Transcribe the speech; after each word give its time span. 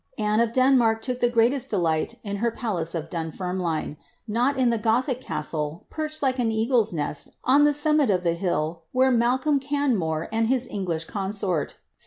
Anne 0.17 0.39
of 0.39 0.51
Denmark 0.51 1.03
took 1.03 1.19
the 1.19 1.29
greatest 1.29 1.69
drliglit 1.69 2.15
in 2.23 2.37
her 2.37 2.49
palace 2.49 2.95
of 2.95 3.07
Dunfennline— 3.07 3.97
not 4.27 4.57
in 4.57 4.71
the 4.71 4.79
Gothic 4.79 5.21
cattle, 5.21 5.85
perched, 5.91 6.23
like 6.23 6.39
an 6.39 6.51
eagle's 6.51 6.91
nest, 6.91 7.27
on 7.43 7.65
the 7.65 7.71
summit 7.71 8.09
of 8.09 8.23
the 8.23 8.33
hill 8.33 8.81
where 8.93 9.11
Malcolm 9.11 9.59
Canmorc, 9.59 10.27
and 10.31 10.47
his 10.47 10.67
English 10.67 11.03
consort, 11.05 11.69
St. 11.73 11.81